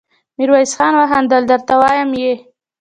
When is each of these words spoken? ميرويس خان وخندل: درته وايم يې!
ميرويس 0.37 0.71
خان 0.77 0.93
وخندل: 0.99 1.43
درته 1.51 1.73
وايم 1.81 2.09
يې! 2.21 2.33